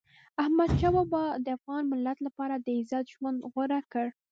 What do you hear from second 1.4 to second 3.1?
د افغان ملت لپاره د عزت